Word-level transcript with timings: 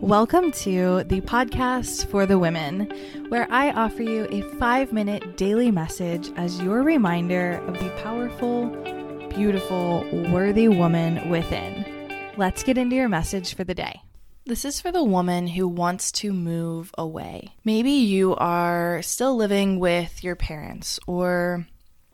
Welcome 0.00 0.52
to 0.52 1.02
the 1.02 1.20
podcast 1.22 2.06
for 2.06 2.24
the 2.24 2.38
women, 2.38 2.88
where 3.30 3.48
I 3.50 3.72
offer 3.72 4.04
you 4.04 4.28
a 4.30 4.42
five 4.56 4.92
minute 4.92 5.36
daily 5.36 5.72
message 5.72 6.30
as 6.36 6.62
your 6.62 6.84
reminder 6.84 7.60
of 7.66 7.74
the 7.74 7.90
powerful, 8.02 8.68
beautiful, 9.28 10.08
worthy 10.30 10.68
woman 10.68 11.28
within. 11.28 11.84
Let's 12.36 12.62
get 12.62 12.78
into 12.78 12.94
your 12.94 13.08
message 13.08 13.54
for 13.54 13.64
the 13.64 13.74
day. 13.74 14.00
This 14.46 14.64
is 14.64 14.80
for 14.80 14.92
the 14.92 15.02
woman 15.02 15.48
who 15.48 15.66
wants 15.66 16.12
to 16.12 16.32
move 16.32 16.94
away. 16.96 17.54
Maybe 17.64 17.90
you 17.90 18.36
are 18.36 19.02
still 19.02 19.34
living 19.34 19.80
with 19.80 20.22
your 20.22 20.36
parents, 20.36 21.00
or 21.08 21.66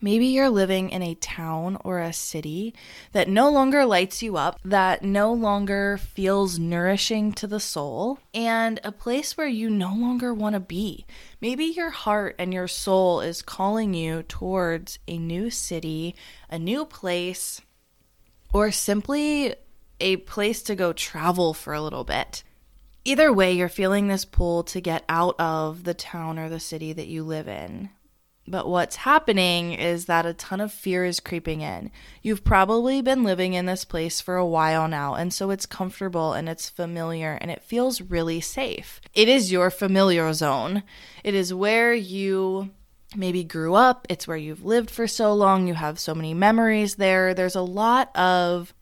Maybe 0.00 0.26
you're 0.26 0.48
living 0.48 0.90
in 0.90 1.02
a 1.02 1.16
town 1.16 1.76
or 1.84 1.98
a 1.98 2.12
city 2.12 2.72
that 3.10 3.28
no 3.28 3.50
longer 3.50 3.84
lights 3.84 4.22
you 4.22 4.36
up, 4.36 4.60
that 4.64 5.02
no 5.02 5.32
longer 5.32 5.98
feels 5.98 6.56
nourishing 6.56 7.32
to 7.32 7.48
the 7.48 7.58
soul, 7.58 8.20
and 8.32 8.78
a 8.84 8.92
place 8.92 9.36
where 9.36 9.48
you 9.48 9.68
no 9.68 9.92
longer 9.92 10.32
want 10.32 10.54
to 10.54 10.60
be. 10.60 11.04
Maybe 11.40 11.64
your 11.64 11.90
heart 11.90 12.36
and 12.38 12.54
your 12.54 12.68
soul 12.68 13.20
is 13.20 13.42
calling 13.42 13.92
you 13.92 14.22
towards 14.22 15.00
a 15.08 15.18
new 15.18 15.50
city, 15.50 16.14
a 16.48 16.60
new 16.60 16.84
place, 16.84 17.60
or 18.52 18.70
simply 18.70 19.56
a 20.00 20.18
place 20.18 20.62
to 20.62 20.76
go 20.76 20.92
travel 20.92 21.54
for 21.54 21.74
a 21.74 21.82
little 21.82 22.04
bit. 22.04 22.44
Either 23.04 23.32
way, 23.32 23.52
you're 23.52 23.68
feeling 23.68 24.06
this 24.06 24.24
pull 24.24 24.62
to 24.62 24.80
get 24.80 25.04
out 25.08 25.34
of 25.40 25.82
the 25.82 25.94
town 25.94 26.38
or 26.38 26.48
the 26.48 26.60
city 26.60 26.92
that 26.92 27.08
you 27.08 27.24
live 27.24 27.48
in. 27.48 27.90
But 28.50 28.68
what's 28.68 28.96
happening 28.96 29.72
is 29.72 30.06
that 30.06 30.26
a 30.26 30.32
ton 30.32 30.60
of 30.60 30.72
fear 30.72 31.04
is 31.04 31.20
creeping 31.20 31.60
in. 31.60 31.90
You've 32.22 32.44
probably 32.44 33.02
been 33.02 33.24
living 33.24 33.54
in 33.54 33.66
this 33.66 33.84
place 33.84 34.20
for 34.20 34.36
a 34.36 34.46
while 34.46 34.88
now, 34.88 35.14
and 35.14 35.32
so 35.32 35.50
it's 35.50 35.66
comfortable 35.66 36.32
and 36.32 36.48
it's 36.48 36.68
familiar 36.68 37.38
and 37.40 37.50
it 37.50 37.62
feels 37.62 38.00
really 38.00 38.40
safe. 38.40 39.00
It 39.14 39.28
is 39.28 39.52
your 39.52 39.70
familiar 39.70 40.32
zone. 40.32 40.82
It 41.22 41.34
is 41.34 41.52
where 41.52 41.92
you 41.94 42.70
maybe 43.16 43.44
grew 43.44 43.74
up, 43.74 44.06
it's 44.10 44.28
where 44.28 44.36
you've 44.36 44.64
lived 44.64 44.90
for 44.90 45.06
so 45.06 45.32
long, 45.32 45.66
you 45.66 45.74
have 45.74 45.98
so 45.98 46.14
many 46.14 46.34
memories 46.34 46.96
there. 46.96 47.32
There's 47.34 47.56
a 47.56 47.62
lot 47.62 48.14
of 48.16 48.74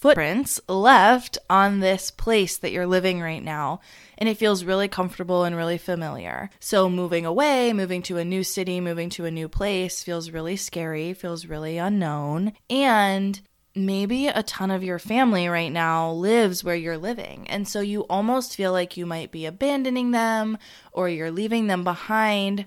footprints 0.00 0.60
left 0.66 1.36
on 1.50 1.80
this 1.80 2.10
place 2.10 2.56
that 2.58 2.72
you're 2.72 2.86
living 2.86 3.20
right 3.20 3.42
now 3.42 3.80
and 4.16 4.28
it 4.28 4.36
feels 4.36 4.64
really 4.64 4.88
comfortable 4.88 5.44
and 5.44 5.56
really 5.56 5.78
familiar. 5.78 6.50
So 6.58 6.88
moving 6.88 7.26
away, 7.26 7.72
moving 7.72 8.02
to 8.02 8.18
a 8.18 8.24
new 8.24 8.42
city, 8.42 8.80
moving 8.80 9.10
to 9.10 9.24
a 9.26 9.30
new 9.30 9.48
place 9.48 10.02
feels 10.02 10.30
really 10.30 10.56
scary, 10.56 11.14
feels 11.14 11.46
really 11.46 11.78
unknown, 11.78 12.52
and 12.68 13.40
maybe 13.74 14.26
a 14.26 14.42
ton 14.42 14.70
of 14.70 14.82
your 14.82 14.98
family 14.98 15.48
right 15.48 15.72
now 15.72 16.10
lives 16.10 16.64
where 16.64 16.74
you're 16.74 16.98
living. 16.98 17.46
And 17.48 17.68
so 17.68 17.80
you 17.80 18.02
almost 18.02 18.56
feel 18.56 18.72
like 18.72 18.96
you 18.96 19.06
might 19.06 19.30
be 19.30 19.46
abandoning 19.46 20.10
them 20.10 20.58
or 20.92 21.08
you're 21.08 21.30
leaving 21.30 21.66
them 21.66 21.84
behind. 21.84 22.66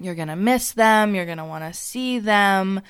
You're 0.00 0.14
going 0.14 0.28
to 0.28 0.36
miss 0.36 0.72
them, 0.72 1.14
you're 1.14 1.26
going 1.26 1.38
to 1.38 1.44
want 1.44 1.64
to 1.64 1.78
see 1.78 2.18
them 2.18 2.80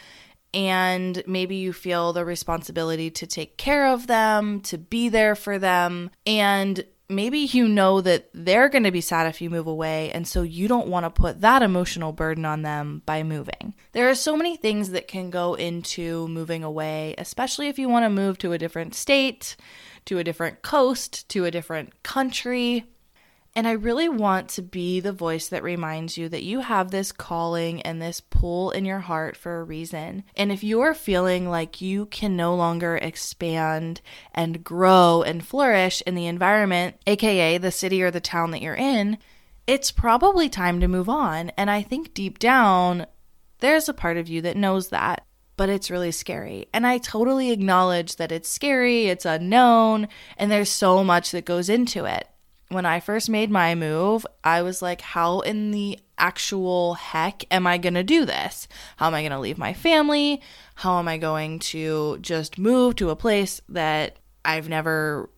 and 0.55 1.23
maybe 1.27 1.57
you 1.57 1.73
feel 1.73 2.13
the 2.13 2.25
responsibility 2.25 3.11
to 3.11 3.27
take 3.27 3.57
care 3.57 3.89
of 3.89 4.07
them, 4.07 4.61
to 4.61 4.79
be 4.79 5.09
there 5.09 5.35
for 5.35 5.59
them, 5.59 6.11
and 6.25 6.85
maybe 7.09 7.41
you 7.41 7.69
know 7.69 8.01
that 8.01 8.31
they're 8.33 8.69
going 8.69 8.85
to 8.85 8.91
be 8.91 9.01
sad 9.01 9.27
if 9.27 9.41
you 9.41 9.51
move 9.51 9.67
away, 9.67 10.11
and 10.13 10.27
so 10.27 10.43
you 10.43 10.69
don't 10.69 10.89
want 10.89 11.05
to 11.05 11.11
put 11.11 11.41
that 11.41 11.63
emotional 11.63 12.13
burden 12.13 12.45
on 12.45 12.63
them 12.63 13.03
by 13.05 13.23
moving. 13.23 13.75
There 13.93 14.09
are 14.09 14.15
so 14.15 14.37
many 14.37 14.57
things 14.57 14.91
that 14.91 15.09
can 15.09 15.31
go 15.31 15.55
into 15.55 16.29
moving 16.29 16.65
away, 16.65 17.15
especially 17.19 17.69
if 17.69 17.79
you 17.79 17.89
want 17.89 18.05
to 18.05 18.11
move 18.11 18.39
to 18.39 18.53
a 18.53 18.59
different 18.59 18.95
state, 18.95 19.57
to 20.07 20.19
a 20.19 20.25
different 20.25 20.63
coast, 20.63 21.29
to 21.31 21.45
a 21.45 21.51
different 21.51 22.03
country. 22.03 22.87
And 23.57 23.69
I 23.69 23.73
really 23.73 24.09
want 24.09 24.49
to 24.51 24.63
be 24.63 24.99
the 24.99 25.13
voice 25.13 25.49
that 25.49 25.63
reminds 25.63 26.19
you 26.19 26.29
that 26.29 26.43
you 26.43 26.59
have 26.59 26.91
this 26.91 27.13
calling 27.13 27.83
and 27.83 28.03
this 28.03 28.21
pull 28.21 28.73
in 28.73 28.85
your 28.85 28.99
heart 28.99 29.37
for 29.37 29.61
a 29.61 29.65
reason. 29.65 30.25
And 30.35 30.51
if 30.51 30.65
you're 30.65 30.93
feeling 30.93 31.49
like 31.49 31.81
you 31.81 32.07
can 32.07 32.37
no 32.37 32.57
longer 32.57 32.97
expand 32.97 34.01
and 34.35 34.65
grow 34.65 35.23
and 35.23 35.47
flourish 35.47 36.03
in 36.05 36.17
the 36.17 36.27
environment, 36.27 36.97
aka 37.07 37.59
the 37.59 37.71
city 37.71 38.03
or 38.03 38.11
the 38.11 38.21
town 38.21 38.51
that 38.51 38.63
you're 38.63 38.75
in, 38.75 39.19
it's 39.69 39.93
probably 39.93 40.49
time 40.49 40.81
to 40.81 40.89
move 40.89 41.09
on. 41.09 41.51
And 41.51 41.71
I 41.71 41.83
think 41.83 42.13
deep 42.13 42.41
down, 42.41 43.07
there's 43.61 43.89
a 43.89 43.95
part 43.95 44.17
of 44.17 44.29
you 44.29 44.43
that 44.43 44.57
knows 44.57 44.89
that 44.89 45.25
but 45.57 45.69
it's 45.69 45.89
really 45.89 46.11
scary. 46.11 46.67
And 46.75 46.85
I 46.85 46.99
totally 46.99 47.53
acknowledge 47.53 48.17
that 48.17 48.33
it's 48.33 48.49
scary, 48.49 49.07
it's 49.07 49.25
unknown, 49.25 50.09
and 50.37 50.51
there's 50.51 50.69
so 50.69 51.05
much 51.05 51.31
that 51.31 51.45
goes 51.45 51.69
into 51.69 52.07
it 52.07 52.27
when 52.69 52.87
I 52.87 53.01
first 53.01 53.29
made 53.29 53.51
my 53.51 53.75
move, 53.75 54.27
I 54.43 54.63
was 54.63 54.83
like, 54.83 55.01
how 55.01 55.41
in 55.41 55.71
the 55.71 55.99
actual 56.19 56.95
heck 56.95 57.45
am 57.51 57.67
I 57.67 57.79
going 57.79 57.95
to 57.95 58.03
do 58.03 58.25
this? 58.25 58.69
How 58.97 59.09
am 59.09 59.15
I 59.15 59.23
going 59.23 59.33
to 59.33 59.39
leave 59.39 59.59
my 59.59 59.75
family? 59.75 60.41
How 60.77 60.99
am 60.99 61.09
I 61.09 61.19
going 61.19 61.59
to 61.61 62.19
just 62.21 62.59
move 62.59 62.97
to 62.97 63.11
a 63.11 63.17
place 63.17 63.61
that 63.69 64.19
I've 64.45 64.69
never 64.69 65.31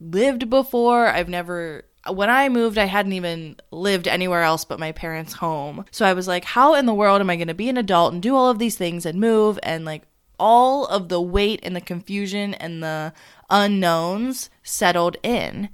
lived 0.00 0.50
before? 0.50 1.08
I've 1.08 1.28
never 1.28 1.84
when 2.12 2.28
I 2.28 2.48
moved, 2.48 2.76
I 2.76 2.84
hadn't 2.84 3.14
even 3.14 3.56
lived 3.70 4.06
anywhere 4.06 4.42
else 4.42 4.64
but 4.64 4.78
my 4.78 4.92
parents' 4.92 5.32
home. 5.32 5.84
So 5.90 6.04
I 6.04 6.12
was 6.12 6.28
like, 6.28 6.44
how 6.44 6.74
in 6.74 6.86
the 6.86 6.94
world 6.94 7.20
am 7.20 7.30
I 7.30 7.36
going 7.36 7.48
to 7.48 7.54
be 7.54 7.68
an 7.68 7.78
adult 7.78 8.12
and 8.12 8.22
do 8.22 8.36
all 8.36 8.50
of 8.50 8.58
these 8.58 8.76
things 8.76 9.06
and 9.06 9.18
move? 9.18 9.58
And 9.62 9.84
like 9.84 10.02
all 10.38 10.86
of 10.86 11.08
the 11.08 11.20
weight 11.20 11.60
and 11.62 11.74
the 11.74 11.80
confusion 11.80 12.54
and 12.54 12.82
the 12.82 13.12
unknowns 13.48 14.50
settled 14.62 15.16
in. 15.22 15.70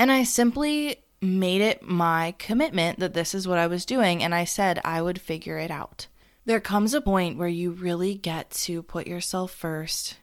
And 0.00 0.10
I 0.10 0.22
simply 0.22 0.96
made 1.20 1.60
it 1.60 1.82
my 1.82 2.34
commitment 2.38 3.00
that 3.00 3.12
this 3.12 3.34
is 3.34 3.46
what 3.46 3.58
I 3.58 3.66
was 3.66 3.84
doing, 3.84 4.22
and 4.22 4.34
I 4.34 4.44
said 4.44 4.80
I 4.82 5.02
would 5.02 5.20
figure 5.20 5.58
it 5.58 5.70
out. 5.70 6.06
There 6.46 6.58
comes 6.58 6.94
a 6.94 7.02
point 7.02 7.36
where 7.36 7.48
you 7.48 7.72
really 7.72 8.14
get 8.14 8.48
to 8.62 8.82
put 8.82 9.06
yourself 9.06 9.52
first, 9.52 10.16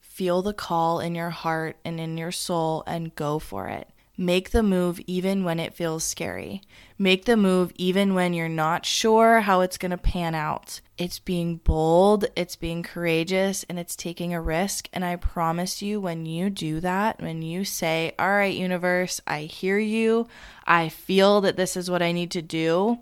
feel 0.00 0.42
the 0.42 0.52
call 0.52 1.00
in 1.00 1.14
your 1.14 1.30
heart 1.30 1.78
and 1.82 1.98
in 1.98 2.18
your 2.18 2.30
soul, 2.30 2.84
and 2.86 3.14
go 3.14 3.38
for 3.38 3.68
it. 3.68 3.88
Make 4.18 4.50
the 4.50 4.62
move 4.62 5.00
even 5.06 5.42
when 5.42 5.58
it 5.58 5.72
feels 5.72 6.04
scary. 6.04 6.60
Make 6.98 7.24
the 7.24 7.36
move 7.36 7.72
even 7.76 8.14
when 8.14 8.34
you're 8.34 8.48
not 8.48 8.84
sure 8.84 9.40
how 9.40 9.62
it's 9.62 9.78
going 9.78 9.90
to 9.90 9.96
pan 9.96 10.34
out. 10.34 10.82
It's 10.98 11.18
being 11.18 11.56
bold, 11.56 12.26
it's 12.36 12.54
being 12.54 12.82
courageous, 12.82 13.64
and 13.70 13.78
it's 13.78 13.96
taking 13.96 14.34
a 14.34 14.40
risk. 14.40 14.88
And 14.92 15.02
I 15.02 15.16
promise 15.16 15.80
you, 15.80 15.98
when 15.98 16.26
you 16.26 16.50
do 16.50 16.80
that, 16.80 17.22
when 17.22 17.40
you 17.40 17.64
say, 17.64 18.14
All 18.18 18.28
right, 18.28 18.54
universe, 18.54 19.20
I 19.26 19.42
hear 19.42 19.78
you, 19.78 20.28
I 20.66 20.90
feel 20.90 21.40
that 21.40 21.56
this 21.56 21.74
is 21.74 21.90
what 21.90 22.02
I 22.02 22.12
need 22.12 22.32
to 22.32 22.42
do, 22.42 22.98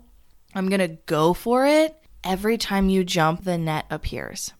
I'm 0.55 0.69
going 0.69 0.79
to 0.79 0.97
go 1.05 1.33
for 1.33 1.65
it. 1.65 1.95
Every 2.23 2.57
time 2.57 2.89
you 2.89 3.03
jump, 3.03 3.43
the 3.43 3.57
net 3.57 3.85
appears. 3.89 4.53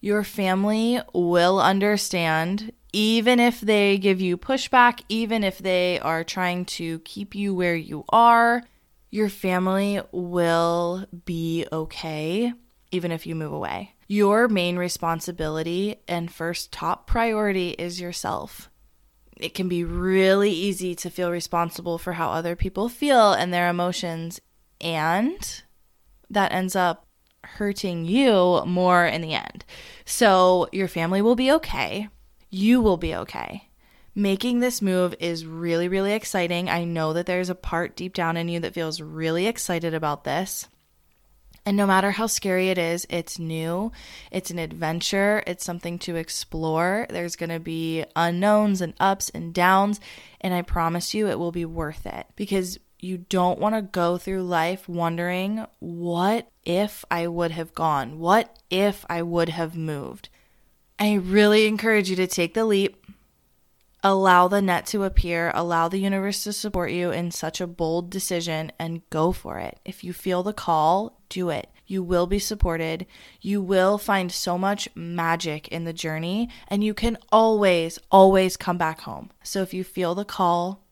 Your 0.00 0.22
family 0.22 1.00
will 1.12 1.60
understand 1.60 2.72
even 2.94 3.40
if 3.40 3.60
they 3.60 3.98
give 3.98 4.20
you 4.20 4.38
pushback, 4.38 5.02
even 5.08 5.42
if 5.42 5.58
they 5.58 5.98
are 5.98 6.22
trying 6.22 6.64
to 6.64 7.00
keep 7.00 7.34
you 7.34 7.52
where 7.52 7.74
you 7.74 8.04
are, 8.08 8.62
your 9.10 9.28
family 9.28 10.00
will 10.12 11.04
be 11.24 11.66
okay, 11.72 12.52
even 12.92 13.10
if 13.10 13.26
you 13.26 13.34
move 13.34 13.52
away. 13.52 13.94
Your 14.06 14.46
main 14.46 14.76
responsibility 14.76 15.96
and 16.06 16.30
first 16.30 16.70
top 16.70 17.08
priority 17.08 17.70
is 17.70 18.00
yourself. 18.00 18.70
It 19.38 19.54
can 19.54 19.68
be 19.68 19.82
really 19.82 20.52
easy 20.52 20.94
to 20.94 21.10
feel 21.10 21.32
responsible 21.32 21.98
for 21.98 22.12
how 22.12 22.30
other 22.30 22.54
people 22.54 22.88
feel 22.88 23.32
and 23.32 23.52
their 23.52 23.68
emotions, 23.68 24.40
and 24.80 25.62
that 26.30 26.52
ends 26.52 26.76
up 26.76 27.08
hurting 27.42 28.04
you 28.04 28.62
more 28.64 29.04
in 29.04 29.20
the 29.20 29.34
end. 29.34 29.64
So, 30.04 30.68
your 30.70 30.86
family 30.86 31.20
will 31.20 31.34
be 31.34 31.50
okay 31.50 32.08
you 32.54 32.80
will 32.80 32.96
be 32.96 33.14
okay. 33.14 33.68
Making 34.14 34.60
this 34.60 34.80
move 34.80 35.14
is 35.18 35.44
really, 35.44 35.88
really 35.88 36.12
exciting. 36.12 36.70
I 36.70 36.84
know 36.84 37.12
that 37.12 37.26
there's 37.26 37.50
a 37.50 37.54
part 37.54 37.96
deep 37.96 38.14
down 38.14 38.36
in 38.36 38.48
you 38.48 38.60
that 38.60 38.74
feels 38.74 39.00
really 39.00 39.48
excited 39.48 39.92
about 39.92 40.22
this. 40.22 40.68
And 41.66 41.76
no 41.76 41.86
matter 41.86 42.12
how 42.12 42.28
scary 42.28 42.68
it 42.68 42.78
is, 42.78 43.06
it's 43.10 43.40
new, 43.40 43.90
it's 44.30 44.50
an 44.52 44.60
adventure, 44.60 45.42
it's 45.46 45.64
something 45.64 45.98
to 46.00 46.14
explore. 46.14 47.06
There's 47.10 47.36
going 47.36 47.50
to 47.50 47.58
be 47.58 48.04
unknowns 48.14 48.80
and 48.80 48.94
ups 49.00 49.30
and 49.30 49.52
downs. 49.52 49.98
And 50.40 50.54
I 50.54 50.62
promise 50.62 51.12
you, 51.12 51.26
it 51.26 51.38
will 51.38 51.52
be 51.52 51.64
worth 51.64 52.06
it 52.06 52.26
because 52.36 52.78
you 53.00 53.18
don't 53.18 53.58
want 53.58 53.74
to 53.74 53.82
go 53.82 54.16
through 54.16 54.44
life 54.44 54.88
wondering, 54.88 55.66
what 55.80 56.48
if 56.64 57.04
I 57.10 57.26
would 57.26 57.50
have 57.50 57.74
gone? 57.74 58.20
What 58.20 58.56
if 58.70 59.04
I 59.08 59.22
would 59.22 59.48
have 59.48 59.76
moved? 59.76 60.28
I 61.04 61.16
really 61.16 61.66
encourage 61.66 62.08
you 62.08 62.16
to 62.16 62.26
take 62.26 62.54
the 62.54 62.64
leap, 62.64 63.04
allow 64.02 64.48
the 64.48 64.62
net 64.62 64.86
to 64.86 65.04
appear, 65.04 65.52
allow 65.54 65.86
the 65.86 65.98
universe 65.98 66.42
to 66.44 66.52
support 66.54 66.92
you 66.92 67.10
in 67.10 67.30
such 67.30 67.60
a 67.60 67.66
bold 67.66 68.08
decision, 68.08 68.72
and 68.78 69.06
go 69.10 69.30
for 69.30 69.58
it. 69.58 69.78
If 69.84 70.02
you 70.02 70.14
feel 70.14 70.42
the 70.42 70.54
call, 70.54 71.20
do 71.28 71.50
it. 71.50 71.68
You 71.86 72.02
will 72.02 72.26
be 72.26 72.38
supported. 72.38 73.04
You 73.42 73.60
will 73.60 73.98
find 73.98 74.32
so 74.32 74.56
much 74.56 74.88
magic 74.94 75.68
in 75.68 75.84
the 75.84 75.92
journey, 75.92 76.48
and 76.68 76.82
you 76.82 76.94
can 76.94 77.18
always, 77.30 77.98
always 78.10 78.56
come 78.56 78.78
back 78.78 79.02
home. 79.02 79.30
So 79.42 79.60
if 79.60 79.74
you 79.74 79.84
feel 79.84 80.14
the 80.14 80.24
call, 80.24 80.86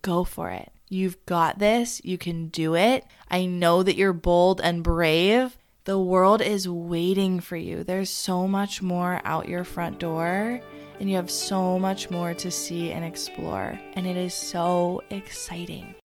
go 0.00 0.24
for 0.24 0.48
it. 0.48 0.72
You've 0.88 1.26
got 1.26 1.58
this. 1.58 2.00
You 2.02 2.16
can 2.16 2.48
do 2.48 2.74
it. 2.74 3.04
I 3.30 3.44
know 3.44 3.82
that 3.82 3.96
you're 3.96 4.14
bold 4.14 4.62
and 4.62 4.82
brave. 4.82 5.58
The 5.84 5.98
world 5.98 6.40
is 6.40 6.68
waiting 6.68 7.40
for 7.40 7.56
you. 7.56 7.82
There's 7.82 8.08
so 8.08 8.46
much 8.46 8.82
more 8.82 9.20
out 9.24 9.48
your 9.48 9.64
front 9.64 9.98
door, 9.98 10.60
and 11.00 11.10
you 11.10 11.16
have 11.16 11.28
so 11.28 11.76
much 11.76 12.08
more 12.08 12.34
to 12.34 12.52
see 12.52 12.92
and 12.92 13.04
explore. 13.04 13.80
And 13.94 14.06
it 14.06 14.16
is 14.16 14.32
so 14.32 15.02
exciting. 15.10 15.96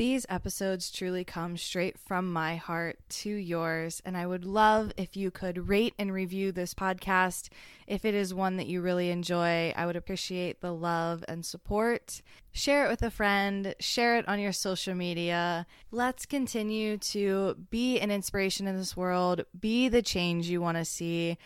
These 0.00 0.24
episodes 0.30 0.90
truly 0.90 1.24
come 1.24 1.58
straight 1.58 1.98
from 1.98 2.32
my 2.32 2.56
heart 2.56 3.00
to 3.20 3.28
yours, 3.28 4.00
and 4.02 4.16
I 4.16 4.26
would 4.26 4.46
love 4.46 4.94
if 4.96 5.14
you 5.14 5.30
could 5.30 5.68
rate 5.68 5.92
and 5.98 6.10
review 6.10 6.52
this 6.52 6.72
podcast. 6.72 7.50
If 7.86 8.06
it 8.06 8.14
is 8.14 8.32
one 8.32 8.56
that 8.56 8.66
you 8.66 8.80
really 8.80 9.10
enjoy, 9.10 9.74
I 9.76 9.84
would 9.84 9.96
appreciate 9.96 10.62
the 10.62 10.72
love 10.72 11.22
and 11.28 11.44
support. 11.44 12.22
Share 12.50 12.86
it 12.86 12.88
with 12.88 13.02
a 13.02 13.10
friend, 13.10 13.74
share 13.78 14.16
it 14.16 14.26
on 14.26 14.40
your 14.40 14.52
social 14.52 14.94
media. 14.94 15.66
Let's 15.90 16.24
continue 16.24 16.96
to 16.96 17.56
be 17.68 18.00
an 18.00 18.10
inspiration 18.10 18.66
in 18.66 18.78
this 18.78 18.96
world, 18.96 19.44
be 19.60 19.90
the 19.90 20.00
change 20.00 20.48
you 20.48 20.62
want 20.62 20.78
to 20.78 20.86
see, 20.86 21.36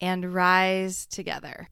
and 0.00 0.32
rise 0.32 1.04
together. 1.06 1.68